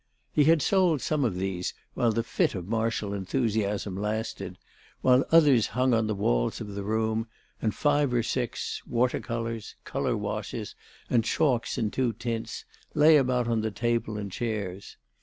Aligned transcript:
He 0.33 0.45
had 0.45 0.63
sold 0.63 0.99
some 0.99 1.23
of 1.23 1.35
these 1.35 1.75
while 1.93 2.11
the 2.11 2.23
fit 2.23 2.55
of 2.55 2.67
martial 2.67 3.13
enthusiasm 3.13 3.95
lasted, 3.95 4.57
while 5.01 5.23
others 5.31 5.67
hung 5.77 5.93
on 5.93 6.07
the 6.07 6.15
walls 6.15 6.59
of 6.59 6.73
the 6.73 6.81
room, 6.81 7.27
and 7.61 7.75
five 7.75 8.11
or 8.11 8.23
six, 8.23 8.81
water 8.87 9.19
colours, 9.19 9.75
colour 9.83 10.17
washes 10.17 10.73
and 11.07 11.23
chalks 11.23 11.77
in 11.77 11.91
two 11.91 12.13
tints, 12.13 12.65
lay 12.95 13.15
about 13.15 13.47
on 13.47 13.61
the 13.61 13.69
table 13.69 14.17
and 14.17 14.31
chairs. 14.31 14.97